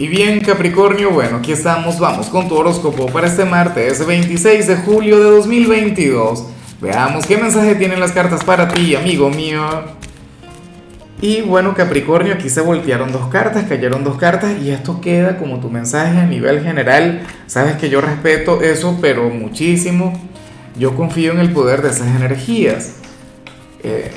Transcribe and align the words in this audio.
Y 0.00 0.08
bien 0.08 0.40
Capricornio, 0.40 1.10
bueno, 1.10 1.36
aquí 1.36 1.52
estamos, 1.52 1.98
vamos 1.98 2.30
con 2.30 2.48
tu 2.48 2.54
horóscopo 2.54 3.04
para 3.08 3.26
este 3.26 3.44
martes 3.44 4.06
26 4.06 4.66
de 4.66 4.76
julio 4.76 5.18
de 5.18 5.24
2022. 5.24 6.46
Veamos 6.80 7.26
qué 7.26 7.36
mensaje 7.36 7.74
tienen 7.74 8.00
las 8.00 8.12
cartas 8.12 8.42
para 8.42 8.66
ti, 8.68 8.94
amigo 8.94 9.28
mío. 9.28 9.62
Y 11.20 11.42
bueno 11.42 11.74
Capricornio, 11.74 12.32
aquí 12.32 12.48
se 12.48 12.62
voltearon 12.62 13.12
dos 13.12 13.28
cartas, 13.28 13.66
cayeron 13.68 14.02
dos 14.02 14.16
cartas 14.16 14.58
y 14.62 14.70
esto 14.70 15.02
queda 15.02 15.36
como 15.36 15.60
tu 15.60 15.68
mensaje 15.68 16.18
a 16.18 16.24
nivel 16.24 16.62
general. 16.62 17.20
Sabes 17.46 17.76
que 17.76 17.90
yo 17.90 18.00
respeto 18.00 18.62
eso, 18.62 18.96
pero 19.02 19.28
muchísimo. 19.28 20.18
Yo 20.78 20.96
confío 20.96 21.32
en 21.32 21.40
el 21.40 21.50
poder 21.50 21.82
de 21.82 21.90
esas 21.90 22.08
energías. 22.16 22.94
Eh, 23.82 24.10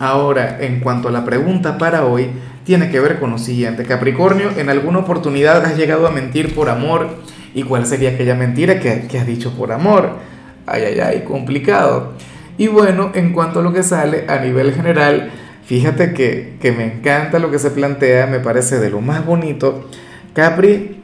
ahora, 0.00 0.58
en 0.60 0.80
cuanto 0.80 1.08
a 1.08 1.12
la 1.12 1.24
pregunta 1.24 1.78
para 1.78 2.04
hoy, 2.04 2.28
tiene 2.68 2.90
que 2.90 3.00
ver 3.00 3.18
con 3.18 3.30
lo 3.30 3.38
siguiente. 3.38 3.84
Capricornio, 3.84 4.50
¿en 4.58 4.68
alguna 4.68 4.98
oportunidad 4.98 5.64
has 5.64 5.78
llegado 5.78 6.06
a 6.06 6.10
mentir 6.10 6.54
por 6.54 6.68
amor? 6.68 7.08
¿Y 7.54 7.62
cuál 7.62 7.86
sería 7.86 8.10
aquella 8.10 8.34
mentira 8.34 8.78
que, 8.78 9.08
has 9.18 9.26
dicho 9.26 9.56
por 9.56 9.72
amor? 9.72 10.18
Ay, 10.66 10.82
ay, 10.82 11.00
ay, 11.00 11.24
complicado. 11.26 12.12
Y 12.58 12.66
bueno, 12.66 13.10
en 13.14 13.32
cuanto 13.32 13.60
a 13.60 13.62
lo 13.62 13.72
que 13.72 13.82
sale 13.82 14.26
a 14.28 14.40
nivel 14.40 14.74
general, 14.74 15.30
fíjate 15.64 16.12
que, 16.12 16.58
me 16.76 16.84
encanta 16.84 17.38
lo 17.38 17.50
que 17.50 17.58
se 17.58 17.70
plantea, 17.70 18.26
me 18.26 18.38
parece 18.38 18.78
de 18.78 18.90
lo 18.90 19.00
más 19.00 19.24
bonito. 19.24 19.88
Capri, 20.34 21.00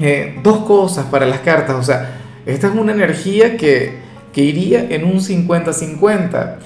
eh, 0.00 0.40
dos 0.42 0.64
cosas 0.64 1.06
para 1.06 1.26
las 1.26 1.38
cartas, 1.42 1.76
o 1.76 1.82
sea, 1.84 2.18
esta 2.44 2.66
es 2.66 2.74
una 2.74 2.90
energía 2.90 3.56
que, 3.56 4.00
iría 4.34 4.84
en 4.90 5.04
un 5.04 5.20
50-50. 5.20 6.56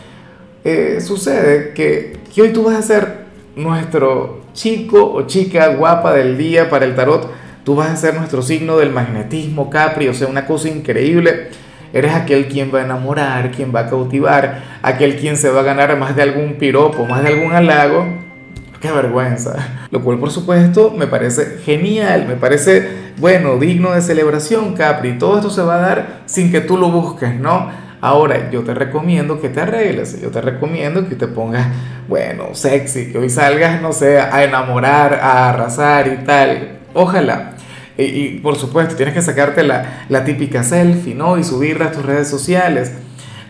Eh, 0.64 1.02
sucede 1.02 1.74
que, 1.74 2.16
que 2.34 2.40
hoy 2.40 2.48
tú 2.54 2.62
vas 2.62 2.76
a 2.76 2.82
ser 2.82 3.25
nuestro 3.56 4.42
chico 4.52 5.12
o 5.12 5.22
chica 5.22 5.68
guapa 5.68 6.12
del 6.12 6.38
día 6.38 6.70
para 6.70 6.84
el 6.84 6.94
tarot. 6.94 7.30
Tú 7.64 7.74
vas 7.74 7.90
a 7.90 7.96
ser 7.96 8.14
nuestro 8.14 8.42
signo 8.42 8.76
del 8.76 8.90
magnetismo, 8.90 9.70
Capri, 9.70 10.06
o 10.08 10.14
sea, 10.14 10.28
una 10.28 10.46
cosa 10.46 10.68
increíble. 10.68 11.48
Eres 11.92 12.14
aquel 12.14 12.46
quien 12.46 12.72
va 12.72 12.80
a 12.80 12.84
enamorar, 12.84 13.50
quien 13.50 13.74
va 13.74 13.80
a 13.80 13.86
cautivar, 13.88 14.62
aquel 14.82 15.16
quien 15.16 15.36
se 15.36 15.50
va 15.50 15.60
a 15.60 15.64
ganar 15.64 15.96
más 15.96 16.14
de 16.14 16.22
algún 16.22 16.54
piropo, 16.54 17.06
más 17.06 17.22
de 17.22 17.30
algún 17.30 17.52
halago. 17.52 18.06
Qué 18.80 18.92
vergüenza. 18.92 19.56
Lo 19.90 20.02
cual, 20.02 20.18
por 20.18 20.30
supuesto, 20.30 20.92
me 20.96 21.06
parece 21.06 21.58
genial, 21.64 22.26
me 22.28 22.36
parece, 22.36 22.86
bueno, 23.16 23.56
digno 23.56 23.92
de 23.92 24.02
celebración, 24.02 24.74
Capri. 24.74 25.16
Todo 25.18 25.38
esto 25.38 25.50
se 25.50 25.62
va 25.62 25.76
a 25.76 25.80
dar 25.80 26.22
sin 26.26 26.52
que 26.52 26.60
tú 26.60 26.76
lo 26.76 26.90
busques, 26.90 27.34
¿no? 27.34 27.70
Ahora, 28.00 28.50
yo 28.50 28.62
te 28.62 28.74
recomiendo 28.74 29.40
que 29.40 29.48
te 29.48 29.60
arregles, 29.60 30.20
yo 30.20 30.30
te 30.30 30.40
recomiendo 30.40 31.08
que 31.08 31.14
te 31.14 31.26
pongas, 31.26 31.66
bueno, 32.08 32.54
sexy, 32.54 33.10
que 33.10 33.18
hoy 33.18 33.30
salgas, 33.30 33.80
no 33.80 33.92
sé, 33.92 34.20
a 34.20 34.44
enamorar, 34.44 35.14
a 35.14 35.50
arrasar 35.50 36.06
y 36.08 36.24
tal. 36.24 36.78
Ojalá. 36.94 37.52
Y, 37.98 38.40
por 38.40 38.56
supuesto, 38.56 38.94
tienes 38.94 39.14
que 39.14 39.22
sacarte 39.22 39.62
la, 39.62 40.04
la 40.10 40.24
típica 40.24 40.62
selfie, 40.62 41.14
¿no? 41.14 41.38
Y 41.38 41.44
subirla 41.44 41.86
a 41.86 41.92
tus 41.92 42.04
redes 42.04 42.28
sociales. 42.28 42.92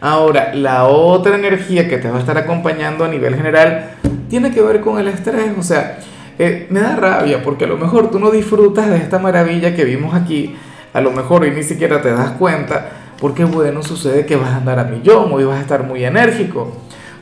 Ahora, 0.01 0.55
la 0.55 0.85
otra 0.85 1.35
energía 1.35 1.89
que 1.89 1.99
te 1.99 2.09
va 2.09 2.19
a 2.19 2.21
estar 2.21 2.39
acompañando 2.39 3.05
a 3.05 3.09
nivel 3.09 3.35
general 3.35 3.97
tiene 4.29 4.53
que 4.53 4.63
ver 4.63 4.81
con 4.81 5.01
el 5.01 5.09
estrés. 5.09 5.51
O 5.59 5.65
sea, 5.65 5.99
eh, 6.39 6.69
me 6.71 6.81
da 6.81 6.95
rabia 6.95 7.43
porque 7.43 7.65
a 7.65 7.69
lo 7.69 7.77
mejor 7.77 8.11
tú 8.11 8.21
no 8.21 8.31
disfrutas 8.31 8.89
de 8.89 8.99
esta 8.99 9.19
maravilla 9.19 9.75
que 9.75 9.85
vimos 9.85 10.15
aquí. 10.15 10.55
A 10.93 11.01
lo 11.01 11.11
mejor 11.11 11.45
y 11.45 11.51
ni 11.51 11.65
siquiera 11.65 12.01
te 12.01 12.11
das 12.11 12.31
cuenta 12.33 12.96
porque 13.21 13.45
bueno, 13.45 13.83
sucede 13.83 14.27
que 14.27 14.37
vas 14.37 14.51
a 14.51 14.57
andar 14.57 14.79
a 14.79 14.85
millón, 14.85 15.33
hoy 15.33 15.45
vas 15.45 15.59
a 15.59 15.63
estar 15.63 15.85
muy 15.85 16.05
enérgico. 16.05 16.73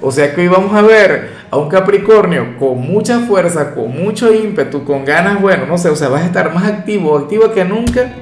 O 0.00 0.10
sea 0.10 0.34
que 0.34 0.42
hoy 0.42 0.48
vamos 0.48 0.74
a 0.74 0.82
ver 0.82 1.30
a 1.50 1.56
un 1.56 1.68
Capricornio 1.68 2.58
con 2.58 2.80
mucha 2.80 3.20
fuerza, 3.20 3.74
con 3.74 3.90
mucho 3.90 4.34
ímpetu, 4.34 4.84
con 4.84 5.04
ganas, 5.04 5.40
bueno, 5.40 5.66
no 5.66 5.78
sé, 5.78 5.88
o 5.88 5.96
sea, 5.96 6.08
vas 6.08 6.22
a 6.22 6.26
estar 6.26 6.52
más 6.52 6.64
activo, 6.64 7.16
activo 7.16 7.52
que 7.52 7.64
nunca, 7.64 8.12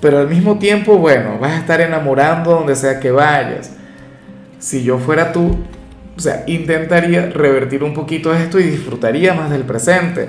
pero 0.00 0.18
al 0.18 0.28
mismo 0.28 0.58
tiempo, 0.58 0.96
bueno, 0.96 1.38
vas 1.38 1.52
a 1.52 1.58
estar 1.58 1.80
enamorando 1.80 2.52
donde 2.52 2.74
sea 2.74 3.00
que 3.00 3.10
vayas. 3.10 3.72
Si 4.58 4.82
yo 4.82 4.98
fuera 4.98 5.32
tú, 5.32 5.58
o 6.16 6.20
sea, 6.20 6.44
intentaría 6.46 7.26
revertir 7.26 7.82
un 7.82 7.92
poquito 7.92 8.32
esto 8.32 8.58
y 8.58 8.64
disfrutaría 8.64 9.34
más 9.34 9.50
del 9.50 9.62
presente. 9.64 10.28